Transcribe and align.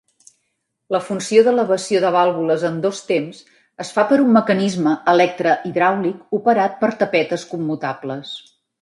La 0.93 1.01
funció 1.09 1.43
d'elevació 1.47 2.01
de 2.05 2.11
vàlvules 2.15 2.65
en 2.71 2.79
dos 2.87 3.03
temps 3.11 3.43
es 3.85 3.93
fa 3.99 4.07
per 4.13 4.19
un 4.25 4.33
mecanisme 4.41 4.97
electre-hidràulic 5.15 6.37
operat 6.43 6.79
per 6.85 6.95
tapetes 7.07 7.51
commutables. 7.55 8.39